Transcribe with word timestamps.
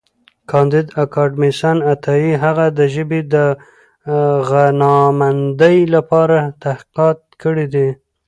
کانديد 0.49 0.87
اکاډميسن 1.03 1.77
عطايي 1.91 2.31
هغه 2.43 2.65
د 2.77 2.79
ژبې 2.93 3.21
د 3.33 3.35
غنامندۍ 4.49 5.79
لپاره 5.95 6.39
تحقیقات 6.63 7.19
کړي 7.41 7.65
دي. 7.73 7.87